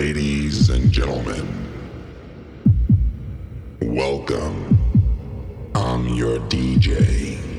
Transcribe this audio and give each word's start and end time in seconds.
Ladies 0.00 0.70
and 0.70 0.90
gentlemen, 0.90 1.46
welcome. 3.82 4.78
I'm 5.74 6.08
your 6.14 6.38
DJ. 6.48 7.49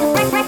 break, 0.00 0.30
break. 0.30 0.47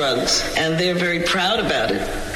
Drugs, 0.00 0.54
and 0.56 0.80
they're 0.80 0.94
very 0.94 1.20
proud 1.20 1.60
about 1.60 1.90
it. 1.90 2.29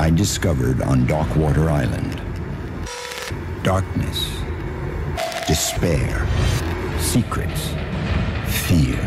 I 0.00 0.08
discovered 0.08 0.80
on 0.80 1.06
Darkwater 1.06 1.68
Island. 1.68 2.18
Darkness, 3.62 4.30
despair, 5.46 6.26
secrets, 6.98 7.74
fear, 8.64 8.98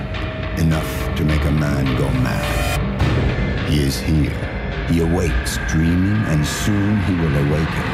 enough 0.59 1.15
to 1.15 1.25
make 1.25 1.43
a 1.45 1.51
man 1.51 1.97
go 1.97 2.07
mad. 2.21 3.67
He 3.67 3.81
is 3.81 3.99
here. 3.99 4.37
He 4.87 4.99
awakes, 4.99 5.57
dreaming, 5.67 6.21
and 6.27 6.45
soon 6.45 7.01
he 7.05 7.15
will 7.15 7.37
awaken. 7.47 7.89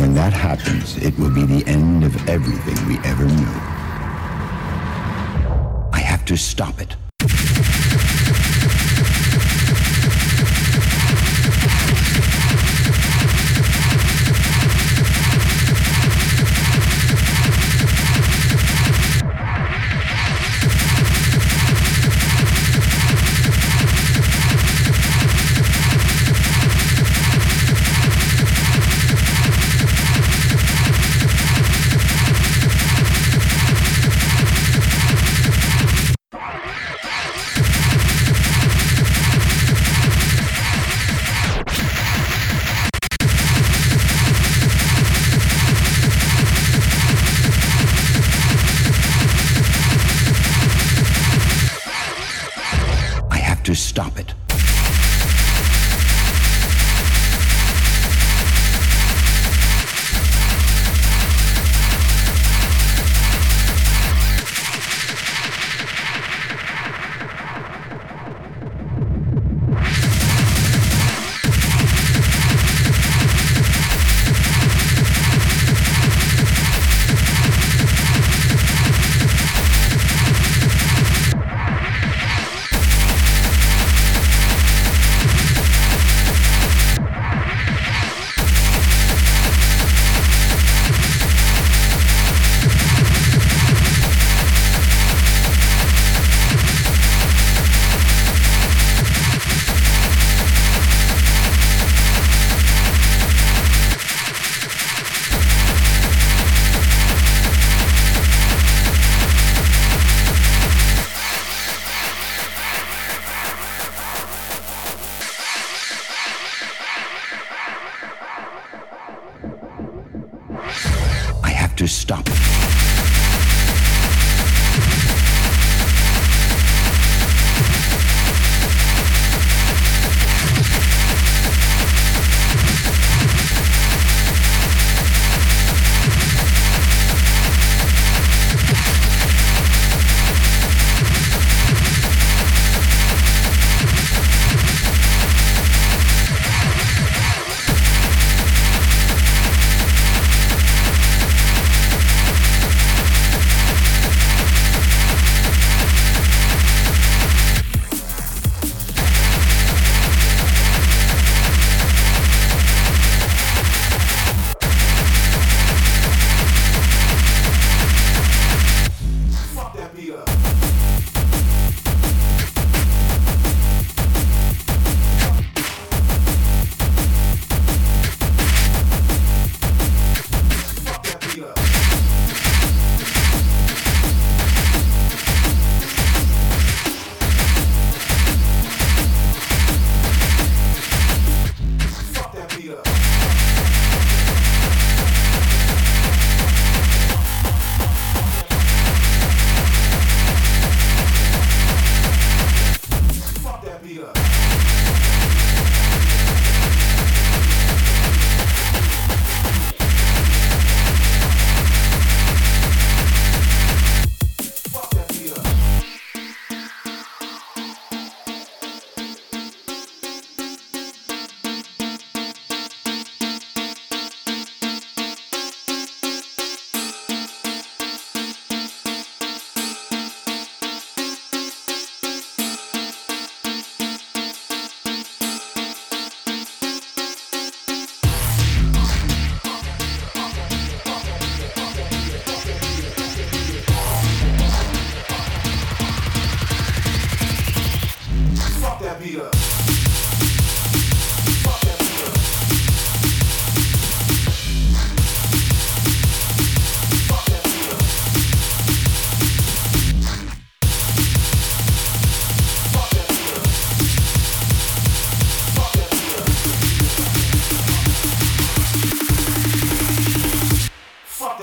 When 0.00 0.14
that 0.14 0.32
happens, 0.32 0.96
it 0.96 1.16
will 1.16 1.30
be 1.30 1.44
the 1.44 1.64
end 1.68 2.02
of 2.02 2.28
everything 2.28 2.88
we 2.88 2.98
ever 3.08 3.24
knew. 3.24 3.54
I 5.92 6.00
have 6.00 6.24
to 6.24 6.36
stop 6.36 6.80
it. 6.80 6.96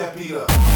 That 0.02 0.18
beat 0.18 0.32
up. 0.34 0.71